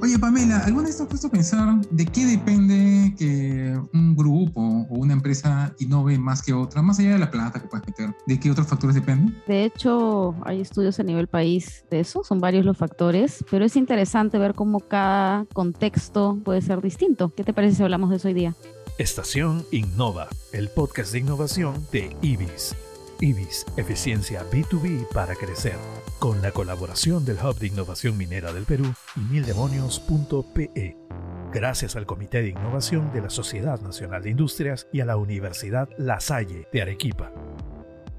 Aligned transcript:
Oye, 0.00 0.18
Pamela, 0.18 0.58
¿alguna 0.58 0.88
vez 0.88 0.98
te 0.98 1.02
has 1.04 1.08
puesto 1.08 1.28
a 1.28 1.30
pensar 1.30 1.80
de 1.90 2.04
qué 2.04 2.26
depende 2.26 3.14
que 3.18 3.74
un 3.94 4.14
grupo 4.14 4.60
o 4.60 4.94
una 4.94 5.14
empresa 5.14 5.74
innove 5.78 6.18
más 6.18 6.42
que 6.42 6.52
otra, 6.52 6.82
más 6.82 6.98
allá 6.98 7.12
de 7.12 7.18
la 7.18 7.30
plata 7.30 7.60
que 7.60 7.66
puedes 7.66 7.86
meter? 7.86 8.14
¿De 8.26 8.38
qué 8.38 8.50
otros 8.50 8.66
factores 8.66 8.94
dependen? 8.94 9.34
De 9.46 9.64
hecho, 9.64 10.34
hay 10.44 10.60
estudios 10.60 11.00
a 11.00 11.02
nivel 11.02 11.28
país 11.28 11.84
de 11.90 12.00
eso, 12.00 12.22
son 12.24 12.40
varios 12.40 12.66
los 12.66 12.76
factores, 12.76 13.42
pero 13.50 13.64
es 13.64 13.74
interesante 13.74 14.38
ver 14.38 14.54
cómo 14.54 14.80
cada 14.80 15.46
contexto 15.54 16.38
puede 16.44 16.60
ser 16.60 16.82
distinto. 16.82 17.32
¿Qué 17.34 17.42
te 17.42 17.54
parece 17.54 17.76
si 17.76 17.82
hablamos 17.82 18.10
de 18.10 18.16
eso 18.16 18.28
hoy 18.28 18.34
día? 18.34 18.54
Estación 18.98 19.64
Innova, 19.72 20.28
el 20.52 20.68
podcast 20.68 21.12
de 21.12 21.20
innovación 21.20 21.86
de 21.90 22.14
IBIS. 22.20 22.76
IBIS, 23.20 23.66
eficiencia 23.76 24.44
B2B 24.50 25.08
para 25.12 25.34
crecer, 25.34 25.76
con 26.18 26.42
la 26.42 26.52
colaboración 26.52 27.24
del 27.24 27.38
Hub 27.38 27.58
de 27.58 27.68
Innovación 27.68 28.16
Minera 28.16 28.52
del 28.52 28.64
Perú 28.64 28.92
y 29.16 29.20
mildemonios.pe. 29.20 30.96
Gracias 31.52 31.96
al 31.96 32.06
Comité 32.06 32.42
de 32.42 32.50
Innovación 32.50 33.12
de 33.12 33.22
la 33.22 33.30
Sociedad 33.30 33.80
Nacional 33.80 34.22
de 34.22 34.30
Industrias 34.30 34.88
y 34.92 35.00
a 35.00 35.06
la 35.06 35.16
Universidad 35.16 35.88
La 35.98 36.20
Salle 36.20 36.66
de 36.72 36.82
Arequipa. 36.82 37.32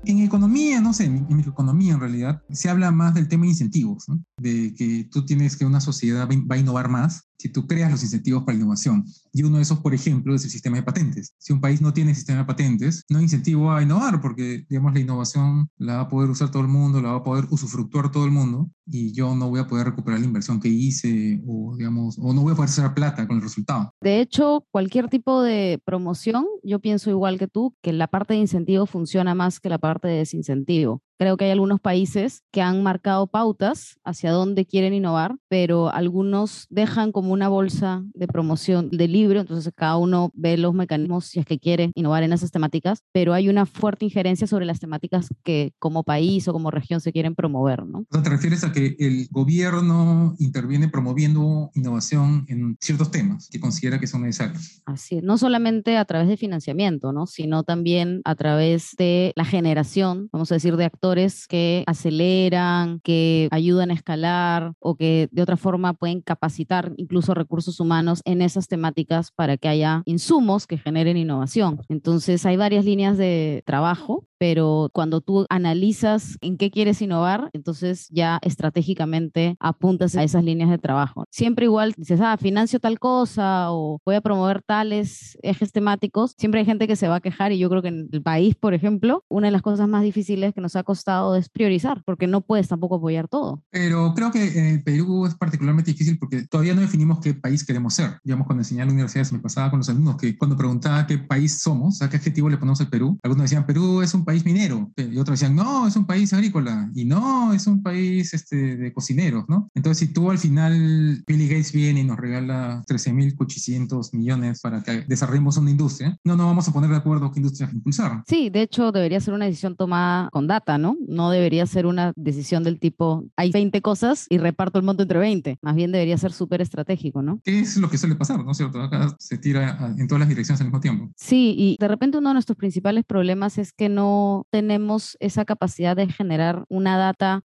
En 0.06 0.20
economía, 0.20 0.80
no 0.80 0.94
sé, 0.94 1.06
en 1.06 1.28
microeconomía 1.28 1.94
en 1.94 2.00
realidad, 2.00 2.42
se 2.50 2.70
habla 2.70 2.92
más 2.92 3.14
del 3.14 3.28
tema 3.28 3.44
de 3.44 3.50
incentivos, 3.50 4.06
de 4.38 4.74
que 4.74 5.08
tú 5.12 5.26
tienes 5.26 5.58
que 5.58 5.66
una 5.66 5.82
sociedad 5.82 6.28
va 6.28 6.56
a 6.56 6.60
innovar 6.60 6.88
más 6.88 7.27
si 7.38 7.50
tú 7.50 7.68
creas 7.68 7.92
los 7.92 8.04
incentivos 8.04 8.44
para 8.44 8.58
la 8.58 8.64
innovación. 8.64 9.06
Y 9.32 9.44
uno 9.44 9.58
de 9.58 9.64
esos, 9.64 9.80
por 9.80 9.94
ejemplo, 9.94 10.34
es 10.36 10.44
el 10.44 10.50
sistema 10.50 10.78
de 10.78 10.84
patentes. 10.84 11.34
Si 11.38 11.54
un 11.54 11.62
país 11.62 11.82
no 11.82 11.94
tiene 11.94 12.16
sistema 12.16 12.40
de 12.40 12.46
patentes, 12.46 13.06
no 13.10 13.20
hay 13.20 13.26
incentivo 13.26 13.72
a 13.72 13.84
innovar 13.84 14.20
porque, 14.22 14.66
digamos, 14.70 14.94
la 14.94 15.00
innovación 15.00 15.70
la 15.78 15.98
va 15.98 16.02
a 16.02 16.08
poder 16.08 16.30
usar 16.30 16.52
todo 16.52 16.62
el 16.62 16.68
mundo, 16.68 17.02
la 17.02 17.12
va 17.12 17.18
a 17.18 17.24
poder 17.24 17.46
usufructuar 17.50 18.12
todo 18.12 18.26
el 18.26 18.32
mundo 18.32 18.70
y 18.86 19.12
yo 19.14 19.36
no 19.36 19.50
voy 19.50 19.60
a 19.60 19.68
poder 19.68 19.88
recuperar 19.88 20.20
la 20.20 20.26
inversión 20.26 20.60
que 20.60 20.70
hice 20.70 21.42
o, 21.46 21.76
digamos, 21.78 22.18
o 22.20 22.34
no 22.34 22.42
voy 22.42 22.54
a 22.54 22.56
poder 22.56 22.70
hacer 22.70 22.94
plata 22.94 23.28
con 23.28 23.38
el 23.38 23.44
resultado. 23.44 23.92
De 24.02 24.22
hecho, 24.22 24.66
cualquier 24.72 25.10
tipo 25.10 25.42
de 25.42 25.82
promoción, 25.86 26.46
yo 26.64 26.80
pienso 26.80 27.10
igual 27.10 27.38
que 27.38 27.48
tú, 27.48 27.76
que 27.82 27.94
la 27.94 28.08
parte 28.08 28.34
de 28.34 28.40
incentivo 28.40 28.86
funciona 28.86 29.36
más 29.36 29.60
que 29.60 29.70
la 29.70 29.78
parte 29.78 30.08
de 30.08 30.18
desincentivo. 30.18 31.02
Creo 31.20 31.36
que 31.36 31.46
hay 31.46 31.52
algunos 31.52 31.80
países 31.80 32.44
que 32.52 32.62
han 32.62 32.84
marcado 32.84 33.26
pautas 33.26 34.00
hacia 34.04 34.32
dónde 34.32 34.66
quieren 34.66 34.94
innovar, 34.94 35.36
pero 35.50 35.92
algunos 35.92 36.68
dejan 36.70 37.12
como 37.12 37.34
una 37.34 37.50
bolsa 37.50 38.04
de 38.14 38.28
promoción 38.28 38.90
de 38.92 39.08
libro, 39.08 39.40
entonces 39.40 39.74
cada 39.76 39.98
uno 39.98 40.32
ve 40.36 40.58
los 40.58 40.76
mecanismos 40.76 41.26
si 41.26 41.40
es 41.40 41.46
que 41.46 41.58
quiere 41.58 41.92
innovar 41.96 42.22
en 42.22 42.34
esas 42.34 42.52
temáticas, 42.52 43.04
pero 43.12 43.34
hay 43.34 43.50
una 43.50 43.66
fuerte 43.66 44.06
injerencia 44.06 44.46
sobre 44.46 44.66
las 44.66 44.80
temáticas 44.80 45.30
que 45.44 45.74
como 45.80 46.04
país 46.04 46.48
o 46.48 46.54
como 46.54 46.70
región 46.70 47.02
se 47.02 47.12
quieren 47.12 47.34
promover, 47.34 47.84
¿no? 47.86 48.06
¿Te 48.12 48.30
refieres 48.30 48.64
a 48.64 48.72
que 48.72 48.96
el 49.00 49.28
gobierno 49.32 50.36
interviene 50.38 50.88
promoviendo 50.88 51.72
innovación 51.74 52.46
en 52.48 52.78
ciertos 52.80 53.10
temas 53.10 53.50
que 53.50 53.60
considera 53.60 54.00
que 54.00 54.06
son 54.06 54.22
necesarios? 54.22 54.84
Así 54.86 55.18
es, 55.18 55.24
no 55.24 55.40
solamente 55.40 55.98
a 55.98 56.06
través 56.06 56.28
de 56.28 56.38
financiamiento, 56.38 57.12
¿no? 57.12 57.26
Sino 57.26 57.64
también 57.64 58.22
a 58.24 58.36
través 58.36 58.92
de 59.00 59.34
la 59.36 59.46
generación, 59.46 60.30
vamos 60.32 60.52
a 60.52 60.56
decir, 60.56 60.76
de 60.78 60.86
actores 60.86 61.07
que 61.48 61.84
aceleran, 61.88 63.00
que 63.02 63.48
ayudan 63.52 63.92
a 63.92 63.94
escalar 63.94 64.74
o 64.80 64.96
que 64.96 65.30
de 65.32 65.42
otra 65.42 65.58
forma 65.58 65.94
pueden 65.94 66.22
capacitar 66.22 66.94
incluso 66.98 67.34
recursos 67.34 67.80
humanos 67.80 68.22
en 68.26 68.42
esas 68.42 68.68
temáticas 68.68 69.32
para 69.32 69.58
que 69.58 69.68
haya 69.68 70.02
insumos 70.06 70.68
que 70.68 70.78
generen 70.78 71.18
innovación. 71.18 71.82
Entonces 71.90 72.46
hay 72.46 72.58
varias 72.58 72.86
líneas 72.86 73.18
de 73.18 73.64
trabajo 73.66 74.26
pero 74.38 74.90
cuando 74.94 75.22
tú 75.22 75.46
analizas 75.50 76.38
en 76.42 76.58
qué 76.58 76.72
quieres 76.72 77.02
innovar, 77.02 77.50
entonces 77.54 78.08
ya 78.10 78.40
estratégicamente 78.42 79.56
apuntas 79.60 80.16
a 80.16 80.24
esas 80.24 80.44
líneas 80.44 80.70
de 80.70 80.78
trabajo. 80.78 81.26
Siempre 81.32 81.66
igual 81.66 81.94
dices, 81.98 82.20
ah, 82.22 82.38
financio 82.38 82.80
tal 82.80 83.00
cosa 83.00 83.72
o 83.72 84.00
voy 84.06 84.16
a 84.16 84.22
promover 84.22 84.62
tales 84.62 85.38
ejes 85.42 85.72
temáticos, 85.72 86.34
siempre 86.38 86.60
hay 86.60 86.66
gente 86.66 86.88
que 86.88 86.96
se 86.96 87.08
va 87.08 87.16
a 87.16 87.22
quejar 87.22 87.52
y 87.52 87.60
yo 87.60 87.70
creo 87.70 87.82
que 87.82 87.90
en 87.90 88.10
el 88.12 88.22
país, 88.22 88.56
por 88.56 88.74
ejemplo, 88.74 89.24
una 89.30 89.48
de 89.48 89.52
las 89.52 89.62
cosas 89.62 89.88
más 89.88 90.04
difíciles 90.04 90.54
que 90.54 90.62
nos 90.62 90.76
ha 90.76 90.84
costado 90.84 91.36
es 91.36 91.50
priorizar, 91.50 92.04
porque 92.06 92.28
no 92.28 92.42
puedes 92.42 92.68
tampoco 92.68 92.96
apoyar 92.96 93.28
todo. 93.28 93.64
Pero 93.70 94.14
creo 94.16 94.32
que 94.32 94.60
en 94.60 94.66
el 94.66 94.84
Perú 94.84 95.26
es 95.26 95.36
particularmente 95.36 95.92
difícil 95.92 96.18
porque 96.18 96.48
todavía 96.48 96.76
no 96.76 96.82
definimos 96.82 97.20
qué 97.20 97.34
país 97.34 97.66
queremos 97.66 97.94
ser. 97.94 98.20
Digamos, 98.24 98.48
cuando 98.48 98.62
enseñaba 98.62 98.84
en 98.84 98.90
la 98.90 98.94
universidad 98.94 99.32
me 99.32 99.40
pasaba 99.40 99.70
con 99.70 99.80
los 99.80 99.90
alumnos 99.90 100.18
que 100.18 100.38
cuando 100.38 100.58
preguntaba 100.58 101.06
qué 101.08 101.18
país 101.18 101.60
somos, 101.60 102.02
a 102.02 102.10
qué 102.10 102.18
adjetivo 102.18 102.50
le 102.50 102.58
ponemos 102.58 102.82
al 102.82 102.90
Perú, 102.90 103.18
algunos 103.24 103.44
decían, 103.44 103.66
Perú 103.66 104.02
es 104.02 104.14
un 104.14 104.26
país 104.28 104.44
minero, 104.44 104.92
y 104.98 105.18
otros 105.18 105.40
decían, 105.40 105.56
no, 105.56 105.88
es 105.88 105.96
un 105.96 106.06
país 106.06 106.34
agrícola, 106.34 106.92
y 106.94 107.06
no, 107.06 107.54
es 107.54 107.66
un 107.66 107.82
país 107.82 108.34
este, 108.34 108.76
de 108.76 108.92
cocineros, 108.92 109.46
¿no? 109.48 109.72
Entonces, 109.74 110.06
si 110.06 110.14
tú 110.14 110.30
al 110.30 110.38
final, 110.38 111.24
Billy 111.26 111.48
Gates 111.48 111.72
viene 111.72 112.02
y 112.02 112.04
nos 112.04 112.18
regala 112.18 112.84
13.800 112.90 114.14
millones 114.14 114.60
para 114.60 114.84
que 114.84 115.06
desarrollemos 115.08 115.56
una 115.56 115.72
industria, 115.72 116.18
no 116.26 116.36
nos 116.36 116.46
vamos 116.46 116.68
a 116.68 116.74
poner 116.74 116.90
de 116.90 116.98
acuerdo 116.98 117.32
qué 117.32 117.40
industria 117.40 117.70
impulsar. 117.72 118.22
Sí, 118.28 118.50
de 118.50 118.64
hecho, 118.64 118.92
debería 118.92 119.22
ser 119.22 119.34
una 119.34 119.46
decisión 119.46 119.78
tomada 119.78 120.30
con 120.32 120.46
data, 120.46 120.78
¿no? 120.78 120.98
No 121.08 121.30
debería 121.30 121.66
ser 121.66 121.86
una 121.86 122.12
decisión 122.18 122.66
del 122.66 122.82
tipo, 122.82 123.24
hay 123.38 123.52
20 123.52 123.82
cosas 123.82 124.26
y 124.30 124.40
reparto 124.40 124.78
el 124.78 124.84
monto 124.84 125.04
entre 125.04 125.20
20. 125.20 125.58
Más 125.62 125.76
bien 125.76 125.94
debería 125.94 126.18
ser 126.18 126.34
súper 126.34 126.60
estratégico, 126.62 127.22
¿no? 127.22 127.40
¿Qué 127.46 127.62
es 127.62 127.78
lo 127.78 127.90
que 127.90 127.98
suele 127.98 128.16
pasar, 128.16 128.44
¿no 128.44 128.52
es 128.52 128.58
cierto? 128.58 128.82
Acá 128.82 129.16
se 129.20 129.38
tira 129.38 129.94
en 129.98 130.06
todas 130.06 130.20
las 130.20 130.28
direcciones 130.28 130.60
al 130.60 130.68
mismo 130.68 130.82
tiempo. 130.82 131.10
Sí, 131.16 131.56
y 131.58 131.78
de 131.80 131.88
repente 131.88 132.18
uno 132.18 132.32
de 132.32 132.34
nuestros 132.34 132.58
principales 132.58 133.06
problemas 133.06 133.58
es 133.58 133.72
que 133.72 133.88
no 133.88 134.17
tenemos 134.52 135.18
esa 135.20 135.46
capacidad 135.46 135.96
de 135.96 136.08
generar 136.08 136.66
una 136.70 136.98
data 136.98 137.42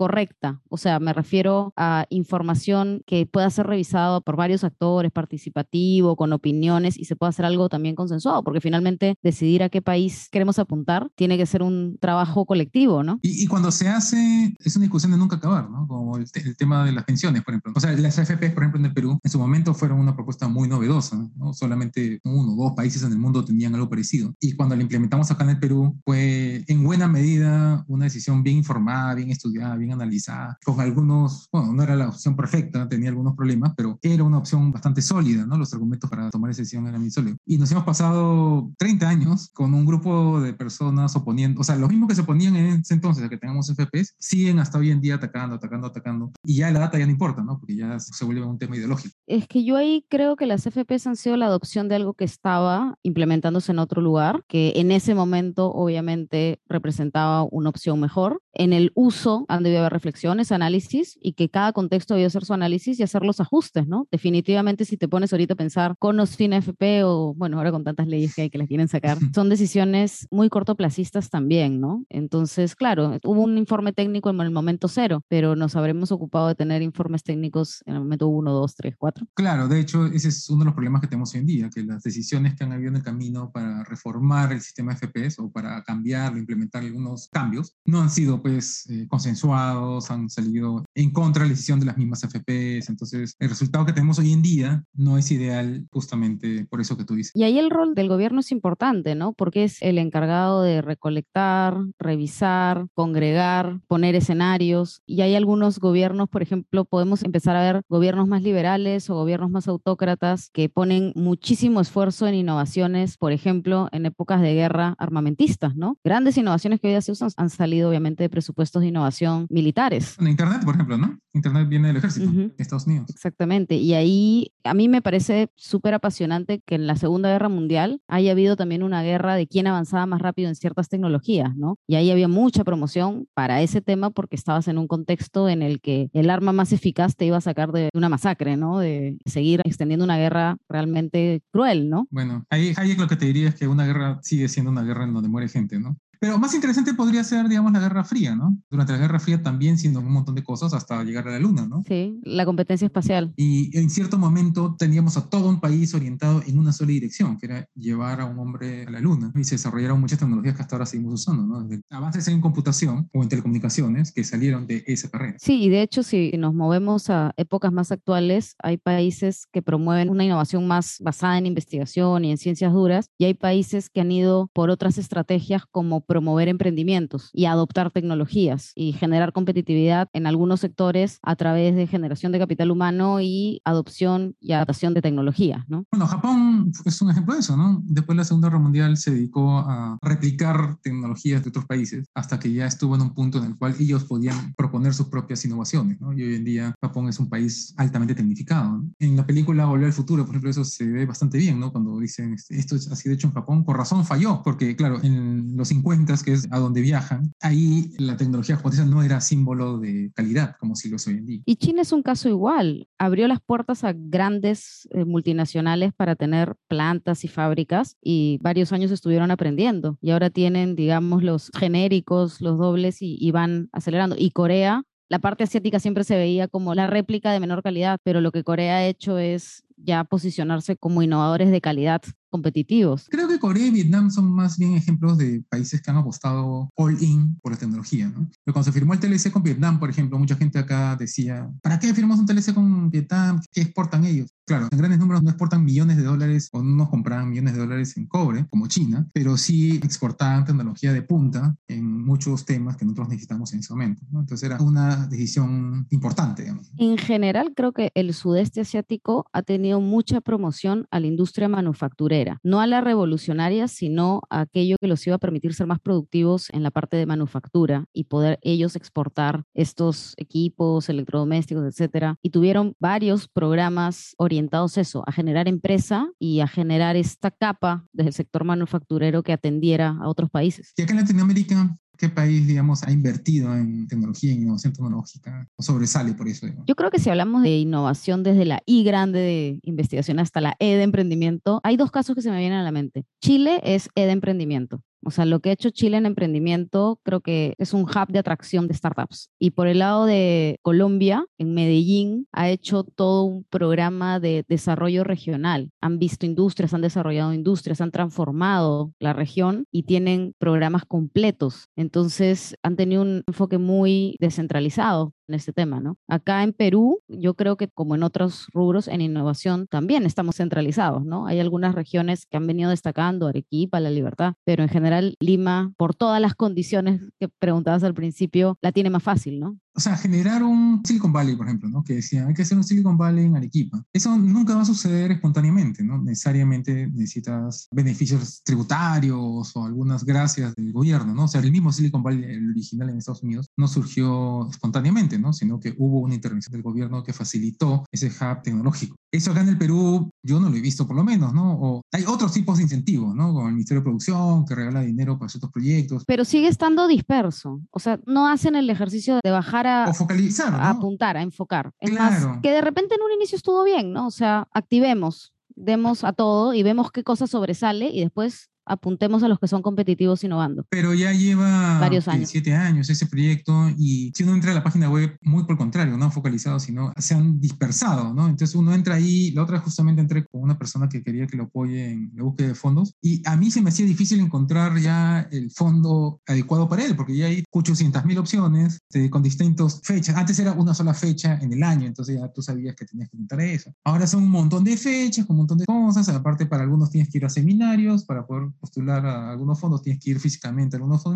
correcta. 0.00 0.62
O 0.70 0.78
sea, 0.78 0.98
me 0.98 1.12
refiero 1.12 1.74
a 1.76 2.06
información 2.08 3.02
que 3.06 3.26
pueda 3.26 3.50
ser 3.50 3.66
revisada 3.66 4.22
por 4.22 4.34
varios 4.34 4.64
actores, 4.64 5.12
participativo, 5.12 6.16
con 6.16 6.32
opiniones 6.32 6.96
y 6.96 7.04
se 7.04 7.16
pueda 7.16 7.28
hacer 7.28 7.44
algo 7.44 7.68
también 7.68 7.94
consensuado, 7.94 8.42
porque 8.42 8.62
finalmente 8.62 9.16
decidir 9.22 9.62
a 9.62 9.68
qué 9.68 9.82
país 9.82 10.30
queremos 10.32 10.58
apuntar 10.58 11.10
tiene 11.16 11.36
que 11.36 11.44
ser 11.44 11.62
un 11.62 11.98
trabajo 12.00 12.46
colectivo, 12.46 13.02
¿no? 13.02 13.18
Y, 13.20 13.46
cuando 13.46 13.70
se 13.70 13.88
hace, 13.88 14.54
es 14.64 14.74
una 14.74 14.84
discusión 14.84 15.12
de 15.12 15.18
nunca 15.18 15.36
acabar, 15.36 15.68
¿no? 15.68 15.86
Como 15.86 16.16
el, 16.16 16.26
tema 16.56 16.86
de 16.86 16.92
las 16.92 17.04
pensiones, 17.04 17.42
por 17.42 17.52
ejemplo. 17.52 17.74
O 17.76 17.80
sea, 17.80 17.92
las 17.92 18.18
AFPs, 18.18 18.52
por 18.54 18.62
ejemplo, 18.62 18.78
en 18.78 18.86
el 18.86 18.94
Perú, 18.94 19.18
en 19.22 19.30
su 19.30 19.38
momento 19.38 19.74
fueron 19.74 19.98
una 19.98 20.14
propuesta 20.14 20.48
muy 20.48 20.66
novedosa, 20.66 21.28
¿no? 21.36 21.52
Solamente 21.52 22.20
uno 22.24 22.54
o 22.54 22.64
dos 22.68 22.72
países 22.74 23.02
en 23.02 23.12
el 23.12 23.18
mundo 23.18 23.44
tenían 23.44 23.74
algo 23.74 23.90
parecido. 23.90 24.34
Y 24.40 24.52
cuando 24.52 24.76
la 24.76 24.82
implementamos 24.82 25.30
acá 25.30 25.44
en 25.44 25.50
el 25.50 25.58
Perú, 25.58 26.00
fue 26.06 26.64
en 26.68 26.82
buena 26.84 27.06
medida 27.06 27.84
una 27.86 28.06
decisión 28.06 28.42
bien 28.42 28.56
informada, 28.56 29.14
bien 29.14 29.28
estudiada, 29.28 29.76
bien 29.76 29.89
analizada, 29.92 30.58
con 30.64 30.80
algunos, 30.80 31.48
bueno, 31.52 31.72
no 31.72 31.82
era 31.82 31.96
la 31.96 32.08
opción 32.08 32.36
perfecta, 32.36 32.88
tenía 32.88 33.10
algunos 33.10 33.34
problemas, 33.36 33.72
pero 33.76 33.98
era 34.02 34.24
una 34.24 34.38
opción 34.38 34.72
bastante 34.72 35.02
sólida, 35.02 35.46
¿no? 35.46 35.56
Los 35.56 35.72
argumentos 35.72 36.08
para 36.08 36.30
tomar 36.30 36.50
esa 36.50 36.62
decisión 36.62 36.86
eran 36.86 37.00
muy 37.00 37.10
sólidos. 37.10 37.38
Y 37.46 37.58
nos 37.58 37.70
hemos 37.72 37.84
pasado 37.84 38.70
30 38.78 39.08
años 39.08 39.50
con 39.52 39.74
un 39.74 39.86
grupo 39.86 40.40
de 40.40 40.52
personas 40.52 41.14
oponiendo, 41.16 41.60
o 41.60 41.64
sea, 41.64 41.76
los 41.76 41.88
mismos 41.88 42.08
que 42.08 42.14
se 42.14 42.22
oponían 42.22 42.56
en 42.56 42.80
ese 42.80 42.94
entonces 42.94 43.24
a 43.24 43.28
que 43.28 43.36
tengamos 43.36 43.68
FPS, 43.68 44.14
siguen 44.18 44.58
hasta 44.58 44.78
hoy 44.78 44.90
en 44.90 45.00
día 45.00 45.16
atacando, 45.16 45.56
atacando, 45.56 45.86
atacando. 45.86 46.32
Y 46.44 46.56
ya 46.56 46.70
la 46.70 46.80
data 46.80 46.98
ya 46.98 47.06
no 47.06 47.12
importa, 47.12 47.42
¿no? 47.42 47.58
Porque 47.58 47.76
ya 47.76 47.98
se 47.98 48.24
vuelve 48.24 48.42
un 48.42 48.58
tema 48.58 48.76
ideológico. 48.76 49.14
Es 49.26 49.46
que 49.46 49.64
yo 49.64 49.76
ahí 49.76 50.04
creo 50.08 50.36
que 50.36 50.46
las 50.46 50.64
FPs 50.64 51.06
han 51.06 51.16
sido 51.16 51.36
la 51.36 51.46
adopción 51.46 51.88
de 51.88 51.96
algo 51.96 52.14
que 52.14 52.24
estaba 52.24 52.98
implementándose 53.02 53.72
en 53.72 53.78
otro 53.78 54.00
lugar, 54.00 54.44
que 54.48 54.72
en 54.76 54.90
ese 54.90 55.14
momento 55.14 55.70
obviamente 55.72 56.60
representaba 56.68 57.44
una 57.44 57.70
opción 57.70 58.00
mejor. 58.00 58.40
En 58.52 58.72
el 58.72 58.92
uso 58.94 59.46
han 59.48 59.62
debido 59.62 59.80
haber 59.80 59.92
reflexiones, 59.92 60.52
análisis 60.52 61.18
y 61.20 61.34
que 61.34 61.48
cada 61.48 61.72
contexto 61.72 62.14
debe 62.14 62.26
hacer 62.26 62.44
su 62.44 62.52
análisis 62.52 62.98
y 62.98 63.02
hacer 63.02 63.22
los 63.22 63.40
ajustes, 63.40 63.86
¿no? 63.86 64.08
Definitivamente 64.10 64.84
si 64.84 64.96
te 64.96 65.08
pones 65.08 65.32
ahorita 65.32 65.54
a 65.54 65.56
pensar 65.56 65.96
con 65.98 66.18
o 66.20 66.26
sin 66.26 66.52
FP 66.52 67.04
o, 67.04 67.34
bueno, 67.34 67.58
ahora 67.58 67.70
con 67.70 67.84
tantas 67.84 68.08
leyes 68.08 68.34
que 68.34 68.42
hay 68.42 68.50
que 68.50 68.58
las 68.58 68.68
quieren 68.68 68.88
sacar, 68.88 69.18
son 69.34 69.48
decisiones 69.48 70.26
muy 70.30 70.48
cortoplacistas 70.48 71.30
también, 71.30 71.80
¿no? 71.80 72.04
Entonces, 72.08 72.74
claro, 72.74 73.18
hubo 73.24 73.42
un 73.42 73.56
informe 73.58 73.92
técnico 73.92 74.30
en 74.30 74.40
el 74.40 74.50
momento 74.50 74.88
cero, 74.88 75.22
pero 75.28 75.56
nos 75.56 75.76
habremos 75.76 76.12
ocupado 76.12 76.48
de 76.48 76.54
tener 76.54 76.82
informes 76.82 77.22
técnicos 77.22 77.82
en 77.86 77.94
el 77.94 78.00
momento 78.00 78.28
1, 78.28 78.52
2, 78.52 78.74
3, 78.74 78.94
4. 78.98 79.26
Claro, 79.34 79.68
de 79.68 79.80
hecho, 79.80 80.06
ese 80.06 80.28
es 80.28 80.48
uno 80.50 80.60
de 80.60 80.64
los 80.66 80.74
problemas 80.74 81.00
que 81.00 81.08
tenemos 81.08 81.32
hoy 81.34 81.40
en 81.40 81.46
día, 81.46 81.70
que 81.70 81.82
las 81.82 82.02
decisiones 82.02 82.54
que 82.54 82.64
han 82.64 82.72
habido 82.72 82.90
en 82.90 82.96
el 82.96 83.02
camino 83.02 83.50
para 83.52 83.84
reformar 83.84 84.52
el 84.52 84.60
sistema 84.60 84.96
FPS 84.96 85.38
o 85.38 85.50
para 85.50 85.82
cambiar 85.84 86.34
o 86.34 86.38
implementar 86.38 86.82
algunos 86.82 87.28
cambios 87.28 87.76
no 87.84 88.00
han 88.00 88.10
sido 88.10 88.39
pues 88.42 88.88
eh, 88.90 89.06
consensuados, 89.08 90.10
han 90.10 90.28
salido 90.30 90.84
en 90.94 91.10
contra 91.10 91.42
de 91.42 91.48
la 91.48 91.54
decisión 91.54 91.80
de 91.80 91.86
las 91.86 91.96
mismas 91.96 92.20
FPS. 92.20 92.88
Entonces, 92.88 93.36
el 93.38 93.48
resultado 93.48 93.86
que 93.86 93.92
tenemos 93.92 94.18
hoy 94.18 94.32
en 94.32 94.42
día 94.42 94.84
no 94.94 95.18
es 95.18 95.30
ideal 95.30 95.86
justamente 95.90 96.66
por 96.68 96.80
eso 96.80 96.96
que 96.96 97.04
tú 97.04 97.14
dices. 97.14 97.32
Y 97.34 97.44
ahí 97.44 97.58
el 97.58 97.70
rol 97.70 97.94
del 97.94 98.08
gobierno 98.08 98.40
es 98.40 98.52
importante, 98.52 99.14
¿no? 99.14 99.32
Porque 99.32 99.64
es 99.64 99.80
el 99.82 99.98
encargado 99.98 100.62
de 100.62 100.82
recolectar, 100.82 101.76
revisar, 101.98 102.86
congregar, 102.94 103.80
poner 103.86 104.14
escenarios. 104.14 105.02
Y 105.06 105.20
hay 105.22 105.34
algunos 105.34 105.78
gobiernos, 105.78 106.28
por 106.28 106.42
ejemplo, 106.42 106.84
podemos 106.84 107.22
empezar 107.22 107.56
a 107.56 107.62
ver 107.62 107.82
gobiernos 107.88 108.28
más 108.28 108.42
liberales 108.42 109.08
o 109.10 109.14
gobiernos 109.14 109.50
más 109.50 109.68
autócratas 109.68 110.50
que 110.52 110.68
ponen 110.68 111.12
muchísimo 111.14 111.80
esfuerzo 111.80 112.26
en 112.26 112.34
innovaciones, 112.34 113.16
por 113.16 113.32
ejemplo, 113.32 113.88
en 113.92 114.06
épocas 114.06 114.40
de 114.40 114.54
guerra 114.54 114.94
armamentistas, 114.98 115.76
¿no? 115.76 115.98
Grandes 116.04 116.36
innovaciones 116.36 116.80
que 116.80 116.88
hoy 116.88 116.92
día 116.92 117.02
se 117.02 117.12
usan 117.12 117.30
han 117.36 117.50
salido 117.50 117.90
obviamente 117.90 118.28
presupuestos 118.30 118.82
de 118.82 118.88
innovación 118.88 119.46
militares. 119.50 120.16
En 120.18 120.28
Internet, 120.28 120.64
por 120.64 120.74
ejemplo, 120.74 120.96
¿no? 120.96 121.18
Internet 121.32 121.68
viene 121.68 121.88
del 121.88 121.98
ejército 121.98 122.30
de 122.30 122.52
Estados 122.58 122.86
Unidos. 122.86 123.10
Exactamente. 123.10 123.76
Y 123.76 123.94
ahí 123.94 124.52
a 124.64 124.74
mí 124.74 124.88
me 124.88 125.02
parece 125.02 125.48
súper 125.54 125.94
apasionante 125.94 126.60
que 126.64 126.74
en 126.74 126.86
la 126.86 126.96
Segunda 126.96 127.30
Guerra 127.30 127.48
Mundial 127.48 128.00
haya 128.08 128.32
habido 128.32 128.56
también 128.56 128.82
una 128.82 129.02
guerra 129.02 129.34
de 129.36 129.46
quién 129.46 129.66
avanzaba 129.66 130.06
más 130.06 130.20
rápido 130.20 130.48
en 130.48 130.56
ciertas 130.56 130.88
tecnologías, 130.88 131.56
¿no? 131.56 131.78
Y 131.86 131.94
ahí 131.94 132.10
había 132.10 132.28
mucha 132.28 132.64
promoción 132.64 133.28
para 133.34 133.62
ese 133.62 133.80
tema 133.80 134.10
porque 134.10 134.36
estabas 134.36 134.66
en 134.68 134.78
un 134.78 134.88
contexto 134.88 135.48
en 135.48 135.62
el 135.62 135.80
que 135.80 136.10
el 136.12 136.30
arma 136.30 136.52
más 136.52 136.72
eficaz 136.72 137.16
te 137.16 137.26
iba 137.26 137.36
a 137.36 137.40
sacar 137.40 137.72
de 137.72 137.90
una 137.94 138.08
masacre, 138.08 138.56
¿no? 138.56 138.78
De 138.78 139.18
seguir 139.24 139.60
extendiendo 139.64 140.04
una 140.04 140.18
guerra 140.18 140.56
realmente 140.68 141.42
cruel, 141.52 141.88
¿no? 141.88 142.08
Bueno, 142.10 142.44
ahí 142.50 142.72
Hayek 142.76 142.98
lo 142.98 143.08
que 143.08 143.16
te 143.16 143.26
diría 143.26 143.50
es 143.50 143.54
que 143.54 143.68
una 143.68 143.86
guerra 143.86 144.18
sigue 144.22 144.48
siendo 144.48 144.70
una 144.70 144.82
guerra 144.82 145.04
en 145.04 145.14
donde 145.14 145.28
muere 145.28 145.48
gente, 145.48 145.78
¿no? 145.78 145.96
Pero 146.20 146.38
más 146.38 146.54
interesante 146.54 146.92
podría 146.92 147.24
ser, 147.24 147.48
digamos, 147.48 147.72
la 147.72 147.80
Guerra 147.80 148.04
Fría, 148.04 148.36
¿no? 148.36 148.58
Durante 148.70 148.92
la 148.92 148.98
Guerra 148.98 149.18
Fría 149.18 149.42
también 149.42 149.78
siendo 149.78 150.00
un 150.00 150.12
montón 150.12 150.34
de 150.34 150.42
cosas 150.42 150.74
hasta 150.74 151.02
llegar 151.02 151.26
a 151.26 151.30
la 151.30 151.38
Luna, 151.38 151.66
¿no? 151.66 151.82
Sí, 151.88 152.20
la 152.22 152.44
competencia 152.44 152.84
espacial. 152.84 153.32
Y 153.36 153.76
en 153.78 153.88
cierto 153.88 154.18
momento 154.18 154.76
teníamos 154.78 155.16
a 155.16 155.30
todo 155.30 155.48
un 155.48 155.60
país 155.60 155.94
orientado 155.94 156.42
en 156.46 156.58
una 156.58 156.72
sola 156.72 156.90
dirección, 156.90 157.38
que 157.38 157.46
era 157.46 157.66
llevar 157.74 158.20
a 158.20 158.26
un 158.26 158.38
hombre 158.38 158.84
a 158.86 158.90
la 158.90 159.00
Luna. 159.00 159.32
Y 159.34 159.44
se 159.44 159.54
desarrollaron 159.54 159.98
muchas 159.98 160.18
tecnologías 160.18 160.54
que 160.56 160.60
hasta 160.60 160.76
ahora 160.76 160.84
seguimos 160.84 161.14
usando, 161.14 161.46
¿no? 161.46 161.62
Desde 161.66 161.82
avances 161.88 162.28
en 162.28 162.42
computación 162.42 163.08
o 163.14 163.22
en 163.22 163.30
telecomunicaciones 163.30 164.12
que 164.12 164.22
salieron 164.22 164.66
de 164.66 164.84
esa 164.86 165.08
carrera. 165.08 165.36
Sí, 165.40 165.62
y 165.62 165.68
de 165.70 165.80
hecho, 165.80 166.02
si 166.02 166.32
nos 166.36 166.52
movemos 166.52 167.08
a 167.08 167.32
épocas 167.38 167.72
más 167.72 167.92
actuales, 167.92 168.56
hay 168.62 168.76
países 168.76 169.46
que 169.50 169.62
promueven 169.62 170.10
una 170.10 170.24
innovación 170.24 170.68
más 170.68 170.98
basada 171.00 171.38
en 171.38 171.46
investigación 171.46 172.26
y 172.26 172.30
en 172.30 172.36
ciencias 172.36 172.74
duras, 172.74 173.08
y 173.16 173.24
hay 173.24 173.32
países 173.32 173.88
que 173.88 174.02
han 174.02 174.12
ido 174.12 174.50
por 174.52 174.68
otras 174.68 174.98
estrategias 174.98 175.62
como 175.70 176.02
promover 176.10 176.48
emprendimientos 176.48 177.30
y 177.32 177.44
adoptar 177.44 177.92
tecnologías 177.92 178.72
y 178.74 178.90
generar 178.90 179.32
competitividad 179.32 180.08
en 180.12 180.26
algunos 180.26 180.58
sectores 180.58 181.20
a 181.22 181.36
través 181.36 181.76
de 181.76 181.86
generación 181.86 182.32
de 182.32 182.40
capital 182.40 182.72
humano 182.72 183.20
y 183.20 183.62
adopción 183.64 184.34
y 184.40 184.50
adaptación 184.50 184.92
de 184.92 185.02
tecnologías, 185.02 185.68
¿no? 185.68 185.84
Bueno, 185.92 186.08
Japón 186.08 186.72
es 186.84 187.00
un 187.00 187.12
ejemplo 187.12 187.34
de 187.34 187.40
eso, 187.40 187.56
¿no? 187.56 187.80
Después 187.84 188.16
de 188.16 188.22
la 188.22 188.24
Segunda 188.24 188.48
Guerra 188.48 188.58
Mundial 188.58 188.96
se 188.96 189.12
dedicó 189.12 189.58
a 189.58 189.98
replicar 190.02 190.78
tecnologías 190.82 191.44
de 191.44 191.50
otros 191.50 191.66
países 191.66 192.08
hasta 192.12 192.40
que 192.40 192.52
ya 192.52 192.66
estuvo 192.66 192.96
en 192.96 193.02
un 193.02 193.14
punto 193.14 193.38
en 193.38 193.44
el 193.44 193.56
cual 193.56 193.76
ellos 193.78 194.02
podían 194.02 194.52
proponer 194.54 194.92
sus 194.94 195.06
propias 195.06 195.44
innovaciones, 195.44 196.00
¿no? 196.00 196.12
Y 196.12 196.24
hoy 196.24 196.34
en 196.34 196.44
día 196.44 196.74
Japón 196.82 197.08
es 197.08 197.20
un 197.20 197.28
país 197.28 197.72
altamente 197.76 198.16
tecnificado. 198.16 198.78
¿no? 198.78 198.90
En 198.98 199.16
la 199.16 199.24
película 199.24 199.66
Volver 199.66 199.86
al 199.86 199.92
Futuro, 199.92 200.24
por 200.24 200.34
ejemplo, 200.34 200.50
eso 200.50 200.64
se 200.64 200.86
ve 200.88 201.06
bastante 201.06 201.38
bien, 201.38 201.60
¿no? 201.60 201.70
Cuando 201.70 202.00
dicen, 202.00 202.34
esto 202.48 202.74
ha 202.74 202.96
sido 202.96 203.14
hecho 203.14 203.28
en 203.28 203.32
Japón, 203.32 203.64
por 203.64 203.76
razón 203.76 204.04
falló, 204.04 204.42
porque 204.42 204.74
claro, 204.74 204.98
en 205.04 205.56
los 205.56 205.68
50, 205.68 205.99
que 206.06 206.32
es 206.32 206.48
a 206.50 206.58
donde 206.58 206.80
viajan, 206.80 207.32
ahí 207.40 207.92
la 207.98 208.16
tecnología 208.16 208.56
japonesa 208.56 208.84
no 208.84 209.02
era 209.02 209.20
símbolo 209.20 209.78
de 209.78 210.10
calidad 210.14 210.56
como 210.58 210.74
si 210.74 210.88
lo 210.88 210.96
es 210.96 211.06
hoy 211.06 211.14
en 211.14 211.26
día. 211.26 211.40
Y 211.44 211.56
China 211.56 211.82
es 211.82 211.92
un 211.92 212.02
caso 212.02 212.28
igual. 212.28 212.88
Abrió 212.98 213.28
las 213.28 213.40
puertas 213.40 213.84
a 213.84 213.92
grandes 213.94 214.88
eh, 214.92 215.04
multinacionales 215.04 215.92
para 215.92 216.16
tener 216.16 216.54
plantas 216.68 217.24
y 217.24 217.28
fábricas 217.28 217.96
y 218.02 218.38
varios 218.42 218.72
años 218.72 218.90
estuvieron 218.90 219.30
aprendiendo 219.30 219.98
y 220.00 220.10
ahora 220.10 220.30
tienen, 220.30 220.74
digamos, 220.74 221.22
los 221.22 221.50
genéricos, 221.56 222.40
los 222.40 222.58
dobles 222.58 223.02
y, 223.02 223.16
y 223.20 223.30
van 223.30 223.68
acelerando. 223.72 224.16
Y 224.18 224.30
Corea 224.30 224.82
la 225.10 225.18
parte 225.18 225.42
asiática 225.42 225.80
siempre 225.80 226.04
se 226.04 226.16
veía 226.16 226.46
como 226.46 226.72
la 226.76 226.86
réplica 226.86 227.32
de 227.32 227.40
menor 227.40 227.64
calidad, 227.64 227.98
pero 228.04 228.20
lo 228.20 228.30
que 228.30 228.44
Corea 228.44 228.76
ha 228.76 228.86
hecho 228.86 229.18
es 229.18 229.64
ya 229.76 230.04
posicionarse 230.04 230.76
como 230.76 231.02
innovadores 231.02 231.50
de 231.50 231.60
calidad 231.60 232.00
competitivos. 232.30 233.06
Creo 233.10 233.28
que 233.28 233.38
Corea 233.38 233.66
y 233.66 233.70
Vietnam 233.70 234.10
son 234.10 234.32
más 234.32 234.56
bien 234.56 234.74
ejemplos 234.74 235.18
de 235.18 235.42
países 235.48 235.82
que 235.82 235.90
han 235.90 235.96
apostado 235.98 236.70
all 236.76 237.02
in 237.02 237.38
por 237.42 237.52
la 237.52 237.58
tecnología, 237.58 238.08
¿no? 238.08 238.28
Pero 238.44 238.54
cuando 238.54 238.64
se 238.64 238.72
firmó 238.72 238.94
el 238.94 239.00
TLC 239.00 239.30
con 239.30 239.42
Vietnam, 239.42 239.78
por 239.78 239.90
ejemplo, 239.90 240.18
mucha 240.18 240.36
gente 240.36 240.58
acá 240.58 240.96
decía, 240.96 241.50
¿para 241.62 241.78
qué 241.78 241.92
firmamos 241.92 242.20
un 242.20 242.26
TLC 242.26 242.54
con 242.54 242.90
Vietnam? 242.90 243.40
¿Qué 243.52 243.62
exportan 243.62 244.04
ellos? 244.04 244.30
Claro, 244.50 244.66
en 244.70 244.78
grandes 244.78 244.98
números 244.98 245.22
no 245.22 245.30
exportan 245.30 245.64
millones 245.64 245.96
de 245.96 246.02
dólares 246.02 246.48
o 246.52 246.60
no 246.60 246.74
nos 246.74 246.88
compraban 246.88 247.30
millones 247.30 247.52
de 247.52 247.60
dólares 247.60 247.96
en 247.96 248.06
cobre, 248.06 248.46
como 248.50 248.66
China, 248.66 249.08
pero 249.12 249.36
sí 249.36 249.76
exportaban 249.76 250.44
tecnología 250.44 250.92
de 250.92 251.02
punta 251.02 251.54
en 251.68 252.04
muchos 252.04 252.44
temas 252.44 252.76
que 252.76 252.84
nosotros 252.84 253.10
necesitamos 253.10 253.52
en 253.52 253.60
ese 253.60 253.72
momento. 253.72 254.02
¿no? 254.10 254.20
Entonces 254.20 254.50
era 254.50 254.60
una 254.60 255.06
decisión 255.06 255.86
importante. 255.90 256.42
Digamos. 256.42 256.72
En 256.78 256.98
general, 256.98 257.52
creo 257.54 257.70
que 257.70 257.92
el 257.94 258.12
sudeste 258.12 258.60
asiático 258.60 259.26
ha 259.32 259.42
tenido 259.42 259.80
mucha 259.80 260.20
promoción 260.20 260.88
a 260.90 260.98
la 260.98 261.06
industria 261.06 261.48
manufacturera, 261.48 262.19
no 262.42 262.60
a 262.60 262.66
la 262.66 262.80
revolucionaria, 262.80 263.68
sino 263.68 264.22
a 264.30 264.40
aquello 264.40 264.76
que 264.80 264.88
los 264.88 265.06
iba 265.06 265.16
a 265.16 265.18
permitir 265.18 265.54
ser 265.54 265.66
más 265.66 265.80
productivos 265.80 266.48
en 266.50 266.62
la 266.62 266.70
parte 266.70 266.96
de 266.96 267.06
manufactura 267.06 267.84
y 267.92 268.04
poder 268.04 268.38
ellos 268.42 268.74
exportar 268.74 269.44
estos 269.54 270.14
equipos 270.16 270.88
electrodomésticos, 270.88 271.64
etcétera. 271.64 272.16
Y 272.22 272.30
tuvieron 272.30 272.74
varios 272.78 273.28
programas 273.28 274.14
orientados 274.16 274.30
orientados 274.30 274.78
eso, 274.78 275.02
a 275.06 275.12
generar 275.12 275.48
empresa 275.48 276.08
y 276.20 276.38
a 276.38 276.46
generar 276.46 276.94
esta 276.94 277.32
capa 277.32 277.84
del 277.92 278.12
sector 278.12 278.44
manufacturero 278.44 279.24
que 279.24 279.32
atendiera 279.32 279.96
a 280.00 280.08
otros 280.08 280.30
países. 280.30 280.72
Y 280.76 280.82
acá 280.82 280.92
en 280.92 281.00
Latinoamérica, 281.00 281.76
¿qué 282.00 282.08
país, 282.08 282.46
digamos, 282.46 282.82
ha 282.82 282.90
invertido 282.90 283.54
en 283.54 283.86
tecnología, 283.86 284.32
en 284.32 284.40
innovación 284.42 284.72
tecnológica 284.72 285.46
o 285.56 285.62
sobresale 285.62 286.14
por 286.14 286.28
eso? 286.28 286.46
Digamos? 286.46 286.64
Yo 286.66 286.74
creo 286.74 286.90
que 286.90 286.98
si 286.98 287.10
hablamos 287.10 287.42
de 287.42 287.58
innovación 287.58 288.22
desde 288.22 288.46
la 288.46 288.62
I 288.64 288.84
grande 288.84 289.18
de 289.18 289.60
investigación 289.62 290.18
hasta 290.18 290.40
la 290.40 290.56
E 290.58 290.76
de 290.76 290.82
emprendimiento, 290.82 291.60
hay 291.62 291.76
dos 291.76 291.90
casos 291.90 292.16
que 292.16 292.22
se 292.22 292.30
me 292.30 292.38
vienen 292.38 292.58
a 292.58 292.62
la 292.62 292.72
mente. 292.72 293.04
Chile 293.20 293.60
es 293.62 293.90
E 293.94 294.06
de 294.06 294.12
emprendimiento. 294.12 294.82
O 295.02 295.10
sea, 295.10 295.24
lo 295.24 295.40
que 295.40 295.50
ha 295.50 295.52
hecho 295.52 295.70
Chile 295.70 295.96
en 295.96 296.06
emprendimiento 296.06 297.00
creo 297.02 297.20
que 297.20 297.54
es 297.58 297.72
un 297.72 297.82
hub 297.82 298.08
de 298.08 298.18
atracción 298.18 298.68
de 298.68 298.74
startups. 298.74 299.30
Y 299.38 299.50
por 299.50 299.66
el 299.66 299.78
lado 299.78 300.06
de 300.06 300.58
Colombia, 300.62 301.24
en 301.38 301.54
Medellín, 301.54 302.26
ha 302.32 302.50
hecho 302.50 302.84
todo 302.84 303.24
un 303.24 303.44
programa 303.44 304.20
de 304.20 304.44
desarrollo 304.48 305.04
regional. 305.04 305.70
Han 305.80 305.98
visto 305.98 306.26
industrias, 306.26 306.74
han 306.74 306.82
desarrollado 306.82 307.32
industrias, 307.32 307.80
han 307.80 307.90
transformado 307.90 308.92
la 308.98 309.12
región 309.12 309.64
y 309.70 309.84
tienen 309.84 310.34
programas 310.38 310.84
completos. 310.84 311.68
Entonces, 311.76 312.56
han 312.62 312.76
tenido 312.76 313.02
un 313.02 313.22
enfoque 313.26 313.58
muy 313.58 314.16
descentralizado 314.20 315.14
en 315.30 315.34
este 315.34 315.52
tema, 315.52 315.80
¿no? 315.80 315.96
Acá 316.08 316.42
en 316.42 316.52
Perú, 316.52 317.00
yo 317.08 317.34
creo 317.34 317.56
que 317.56 317.68
como 317.68 317.94
en 317.94 318.02
otros 318.02 318.46
rubros, 318.52 318.88
en 318.88 319.00
innovación 319.00 319.66
también 319.68 320.04
estamos 320.04 320.36
centralizados, 320.36 321.04
¿no? 321.04 321.26
Hay 321.26 321.40
algunas 321.40 321.74
regiones 321.74 322.26
que 322.26 322.36
han 322.36 322.46
venido 322.46 322.70
destacando, 322.70 323.28
Arequipa, 323.28 323.80
La 323.80 323.90
Libertad, 323.90 324.34
pero 324.44 324.62
en 324.62 324.68
general 324.68 325.14
Lima, 325.20 325.72
por 325.76 325.94
todas 325.94 326.20
las 326.20 326.34
condiciones 326.34 327.00
que 327.18 327.28
preguntabas 327.28 327.84
al 327.84 327.94
principio, 327.94 328.58
la 328.60 328.72
tiene 328.72 328.90
más 328.90 329.02
fácil, 329.02 329.38
¿no? 329.40 329.56
O 329.74 329.80
sea, 329.80 329.96
generar 329.96 330.42
un 330.42 330.82
Silicon 330.84 331.12
Valley, 331.12 331.36
por 331.36 331.46
ejemplo, 331.46 331.68
¿no? 331.68 331.82
Que 331.84 331.94
decía, 331.94 332.26
hay 332.26 332.34
que 332.34 332.42
hacer 332.42 332.56
un 332.56 332.64
Silicon 332.64 332.98
Valley 332.98 333.26
en 333.26 333.36
Arequipa. 333.36 333.82
Eso 333.92 334.16
nunca 334.16 334.54
va 334.54 334.62
a 334.62 334.64
suceder 334.66 335.12
espontáneamente, 335.12 335.82
¿no? 335.82 336.02
Necesariamente 336.02 336.88
necesitas 336.88 337.68
beneficios 337.70 338.42
tributarios 338.44 339.56
o 339.56 339.64
algunas 339.64 340.04
gracias 340.04 340.54
del 340.54 340.72
gobierno, 340.72 341.14
¿no? 341.14 341.24
O 341.24 341.28
sea, 341.28 341.40
el 341.40 341.52
mismo 341.52 341.72
Silicon 341.72 342.02
Valley, 342.02 342.24
el 342.24 342.50
original 342.50 342.90
en 342.90 342.98
Estados 342.98 343.22
Unidos, 343.22 343.48
no 343.56 343.68
surgió 343.68 344.48
espontáneamente, 344.50 345.18
¿no? 345.18 345.32
Sino 345.32 345.60
que 345.60 345.74
hubo 345.78 346.00
una 346.00 346.14
intervención 346.14 346.52
del 346.52 346.62
gobierno 346.62 347.02
que 347.02 347.12
facilitó 347.12 347.84
ese 347.92 348.08
hub 348.08 348.42
tecnológico. 348.42 348.96
Eso 349.12 349.32
acá 349.32 349.40
en 349.40 349.48
el 349.48 349.58
Perú 349.58 350.10
yo 350.22 350.38
no 350.38 350.48
lo 350.48 350.56
he 350.56 350.60
visto 350.60 350.86
por 350.86 350.96
lo 350.96 351.04
menos, 351.04 351.32
¿no? 351.34 351.52
O 351.52 351.82
hay 351.92 352.04
otros 352.06 352.32
tipos 352.32 352.58
de 352.58 352.64
incentivos, 352.64 353.14
¿no? 353.14 353.32
Como 353.32 353.48
el 353.48 353.54
Ministerio 353.54 353.80
de 353.80 353.84
Producción, 353.84 354.44
que 354.44 354.54
regala 354.54 354.82
dinero 354.82 355.18
para 355.18 355.28
ciertos 355.28 355.50
proyectos. 355.50 356.04
Pero 356.06 356.24
sigue 356.24 356.48
estando 356.48 356.86
disperso. 356.86 357.60
O 357.70 357.78
sea, 357.78 358.00
no 358.06 358.28
hacen 358.28 358.54
el 358.54 358.70
ejercicio 358.70 359.18
de 359.22 359.30
bajar 359.30 359.59
a, 359.66 359.86
o 359.88 359.94
focalizar, 359.94 360.52
¿no? 360.52 360.58
a 360.58 360.70
apuntar, 360.70 361.16
a 361.16 361.22
enfocar. 361.22 361.72
Es 361.80 361.90
Claro. 361.90 362.28
más, 362.28 362.38
que 362.42 362.50
de 362.50 362.60
repente 362.60 362.94
en 362.94 363.02
un 363.02 363.12
inicio 363.12 363.36
estuvo 363.36 363.62
bien, 363.64 363.92
¿no? 363.92 364.06
O 364.06 364.10
sea, 364.10 364.48
activemos, 364.52 365.32
demos 365.48 366.04
a 366.04 366.12
todo 366.12 366.54
y 366.54 366.62
vemos 366.62 366.90
qué 366.92 367.02
cosa 367.04 367.26
sobresale 367.26 367.86
y 367.92 368.00
después 368.00 368.49
apuntemos 368.66 369.22
a 369.22 369.28
los 369.28 369.38
que 369.38 369.48
son 369.48 369.62
competitivos 369.62 370.22
innovando. 370.24 370.64
Pero 370.70 370.94
ya 370.94 371.12
lleva 371.12 371.78
Varios 371.80 372.04
¿qué? 372.04 372.10
años. 372.10 372.30
siete 372.30 372.54
años 372.54 372.88
ese 372.90 373.06
proyecto 373.06 373.70
y 373.76 374.12
si 374.14 374.22
uno 374.22 374.34
entra 374.34 374.52
a 374.52 374.54
la 374.54 374.62
página 374.62 374.90
web, 374.90 375.16
muy 375.22 375.42
por 375.44 375.52
el 375.52 375.58
contrario, 375.58 375.96
no 375.96 376.10
focalizado, 376.10 376.60
sino 376.60 376.92
se 376.96 377.14
han 377.14 377.40
dispersado, 377.40 378.14
¿no? 378.14 378.28
Entonces 378.28 378.54
uno 378.54 378.74
entra 378.74 378.94
ahí, 378.94 379.30
la 379.32 379.42
otra 379.42 379.60
justamente 379.60 380.00
entré 380.00 380.26
con 380.26 380.42
una 380.42 380.58
persona 380.58 380.88
que 380.88 381.02
quería 381.02 381.26
que 381.26 381.36
lo 381.36 381.44
apoye 381.44 381.90
en 381.92 382.12
la 382.14 382.24
búsqueda 382.24 382.48
de 382.48 382.54
fondos 382.54 382.94
y 383.00 383.22
a 383.26 383.36
mí 383.36 383.50
se 383.50 383.60
me 383.62 383.70
hacía 383.70 383.86
difícil 383.86 384.20
encontrar 384.20 384.78
ya 384.78 385.20
el 385.30 385.50
fondo 385.50 386.20
adecuado 386.26 386.68
para 386.68 386.84
él, 386.84 386.96
porque 386.96 387.16
ya 387.16 387.26
hay 387.26 387.44
800 387.50 388.04
mil 388.04 388.18
opciones 388.18 388.80
eh, 388.92 389.10
con 389.10 389.22
distintas 389.22 389.80
fechas. 389.82 390.16
Antes 390.16 390.38
era 390.38 390.52
una 390.52 390.74
sola 390.74 390.94
fecha 390.94 391.38
en 391.40 391.52
el 391.52 391.62
año, 391.62 391.86
entonces 391.86 392.18
ya 392.18 392.28
tú 392.32 392.42
sabías 392.42 392.74
que 392.76 392.84
tenías 392.84 393.08
que 393.10 393.16
intentar 393.16 393.40
eso. 393.40 393.72
Ahora 393.84 394.06
son 394.06 394.24
un 394.24 394.30
montón 394.30 394.64
de 394.64 394.76
fechas, 394.76 395.26
con 395.26 395.34
un 395.34 395.38
montón 395.38 395.58
de 395.58 395.66
cosas, 395.66 396.08
aparte 396.08 396.46
para 396.46 396.62
algunos 396.62 396.90
tienes 396.90 397.10
que 397.10 397.18
ir 397.18 397.24
a 397.24 397.28
seminarios 397.28 398.04
para 398.04 398.26
poder 398.26 398.49
postular 398.58 399.04
a 399.06 399.30
algunos 399.30 399.60
fondos 399.60 399.82
tienes 399.82 400.02
que 400.02 400.10
ir 400.10 400.20
físicamente 400.20 400.76
a 400.76 400.78
algunos 400.78 401.02
fondos 401.02 401.10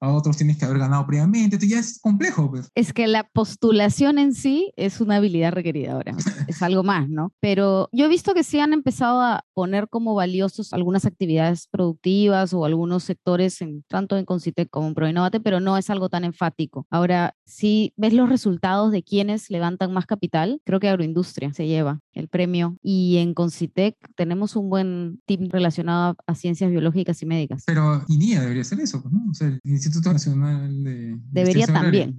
a 0.00 0.12
otros 0.12 0.36
tienes 0.36 0.58
que 0.58 0.64
haber 0.64 0.78
ganado 0.78 1.06
previamente, 1.06 1.56
entonces 1.56 1.68
ya 1.68 1.78
es 1.78 1.98
complejo. 2.00 2.50
Pues. 2.50 2.68
Es 2.74 2.92
que 2.92 3.06
la 3.06 3.24
postulación 3.24 4.18
en 4.18 4.34
sí 4.34 4.72
es 4.76 5.00
una 5.00 5.16
habilidad 5.16 5.52
requerida 5.52 5.92
ahora, 5.92 6.14
es 6.48 6.62
algo 6.62 6.82
más, 6.82 7.08
¿no? 7.08 7.32
Pero 7.40 7.88
yo 7.92 8.06
he 8.06 8.08
visto 8.08 8.34
que 8.34 8.44
sí 8.44 8.60
han 8.60 8.72
empezado 8.72 9.20
a 9.20 9.44
poner 9.54 9.88
como 9.88 10.14
valiosos 10.14 10.72
algunas 10.72 11.04
actividades 11.04 11.68
productivas 11.70 12.52
o 12.52 12.64
algunos 12.64 13.04
sectores, 13.04 13.60
en, 13.60 13.84
tanto 13.88 14.16
en 14.16 14.24
Concitec 14.24 14.68
como 14.70 14.88
en 14.88 14.94
Proinnovate, 14.94 15.40
pero 15.40 15.60
no 15.60 15.76
es 15.76 15.90
algo 15.90 16.08
tan 16.08 16.24
enfático. 16.24 16.86
Ahora, 16.90 17.34
si 17.50 17.92
ves 17.96 18.12
los 18.12 18.28
resultados 18.28 18.92
de 18.92 19.02
quienes 19.02 19.50
levantan 19.50 19.92
más 19.92 20.06
capital, 20.06 20.60
creo 20.64 20.78
que 20.78 20.88
Agroindustria 20.88 21.52
se 21.52 21.66
lleva 21.66 22.00
el 22.12 22.28
premio 22.28 22.76
y 22.80 23.16
en 23.16 23.34
Concitec 23.34 23.96
tenemos 24.14 24.54
un 24.54 24.70
buen 24.70 25.20
team 25.26 25.48
relacionado 25.50 26.16
a 26.26 26.34
ciencias 26.36 26.70
biológicas 26.70 27.20
y 27.22 27.26
médicas. 27.26 27.64
Pero 27.66 28.04
INIA 28.06 28.40
debería 28.40 28.62
ser 28.62 28.80
eso, 28.80 29.02
pues, 29.02 29.12
¿no? 29.12 29.20
O 29.30 29.34
sea, 29.34 29.48
el 29.48 29.60
Instituto 29.64 30.12
Nacional 30.12 30.84
de... 30.84 31.18
Debería 31.32 31.66
también. 31.66 32.18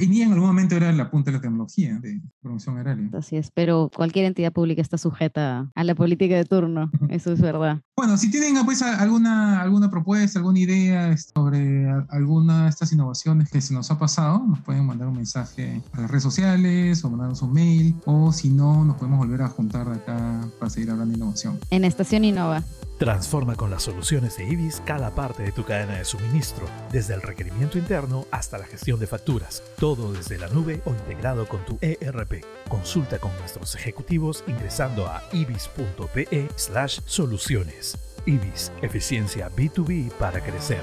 INIA 0.00 0.26
en 0.26 0.32
algún 0.32 0.48
momento 0.48 0.74
era 0.74 0.92
la 0.92 1.08
punta 1.08 1.30
de 1.30 1.36
la 1.36 1.40
tecnología 1.40 1.98
de 2.00 2.20
promoción 2.42 2.76
agraria. 2.76 3.08
Así 3.12 3.36
es, 3.36 3.52
pero 3.52 3.90
cualquier 3.94 4.24
entidad 4.24 4.52
pública 4.52 4.82
está 4.82 4.98
sujeta 4.98 5.70
a 5.72 5.84
la 5.84 5.94
política 5.94 6.34
de 6.34 6.44
turno, 6.44 6.90
eso 7.10 7.32
es 7.32 7.40
verdad. 7.40 7.80
Bueno, 7.96 8.16
si 8.16 8.28
tienen 8.28 8.56
pues 8.64 8.82
alguna, 8.82 9.62
alguna 9.62 9.88
propuesta, 9.88 10.40
alguna 10.40 10.58
idea 10.58 11.16
sobre 11.16 11.88
alguna 12.08 12.64
de 12.64 12.70
estas 12.70 12.90
innovaciones 12.92 13.48
que 13.48 13.60
se 13.60 13.72
nos 13.72 13.88
ha 13.92 13.98
pasado, 14.00 14.44
nos 14.44 14.58
pueden 14.60 14.84
mandar 14.84 15.06
un 15.06 15.14
mensaje 15.14 15.80
a 15.92 16.00
las 16.00 16.10
redes 16.10 16.24
sociales 16.24 17.04
o 17.04 17.10
mandarnos 17.10 17.40
un 17.42 17.52
mail, 17.52 17.94
o 18.04 18.32
si 18.32 18.50
no, 18.50 18.84
nos 18.84 18.96
podemos 18.96 19.20
volver 19.20 19.42
a 19.42 19.48
juntar 19.48 19.88
acá 19.88 20.40
para 20.58 20.70
seguir 20.70 20.90
hablando 20.90 21.12
de 21.12 21.18
innovación. 21.18 21.60
En 21.70 21.84
Estación 21.84 22.24
Innova. 22.24 22.64
Transforma 22.98 23.54
con 23.56 23.70
las 23.70 23.82
soluciones 23.82 24.36
de 24.36 24.48
IBIS 24.48 24.80
cada 24.84 25.12
parte 25.14 25.42
de 25.42 25.52
tu 25.52 25.64
cadena 25.64 25.94
de 25.94 26.04
suministro, 26.04 26.68
desde 26.92 27.14
el 27.14 27.22
requerimiento 27.22 27.76
interno 27.76 28.24
hasta 28.30 28.56
la 28.58 28.66
gestión 28.66 29.00
de 29.00 29.08
facturas, 29.08 29.64
todo 29.78 30.12
desde 30.12 30.38
la 30.38 30.46
nube 30.48 30.80
o 30.84 30.90
integrado 30.90 31.48
con 31.48 31.64
tu 31.64 31.76
ERP. 31.80 32.44
Consulta 32.68 33.18
con 33.18 33.36
nuestros 33.38 33.74
ejecutivos 33.74 34.44
ingresando 34.46 35.08
a 35.08 35.24
ibis.pe/soluciones. 35.32 37.93
IBIS, 38.26 38.72
eficiencia 38.82 39.50
B2B 39.50 40.10
para 40.12 40.40
crecer. 40.40 40.82